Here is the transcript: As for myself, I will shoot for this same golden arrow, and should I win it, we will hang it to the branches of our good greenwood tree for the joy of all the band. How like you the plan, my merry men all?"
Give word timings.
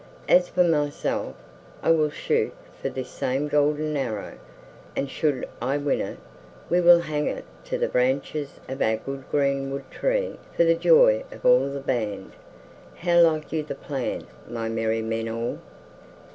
As 0.27 0.47
for 0.49 0.63
myself, 0.63 1.35
I 1.83 1.91
will 1.91 2.09
shoot 2.09 2.53
for 2.81 2.89
this 2.89 3.07
same 3.11 3.47
golden 3.47 3.95
arrow, 3.95 4.39
and 4.95 5.07
should 5.07 5.47
I 5.61 5.77
win 5.77 6.01
it, 6.01 6.17
we 6.71 6.81
will 6.81 7.01
hang 7.01 7.27
it 7.27 7.45
to 7.65 7.77
the 7.77 7.87
branches 7.87 8.59
of 8.67 8.81
our 8.81 8.95
good 8.97 9.29
greenwood 9.29 9.91
tree 9.91 10.39
for 10.57 10.63
the 10.63 10.73
joy 10.73 11.23
of 11.31 11.45
all 11.45 11.69
the 11.69 11.79
band. 11.81 12.31
How 12.95 13.19
like 13.19 13.53
you 13.53 13.61
the 13.61 13.75
plan, 13.75 14.25
my 14.49 14.69
merry 14.69 15.03
men 15.03 15.29
all?" 15.29 15.59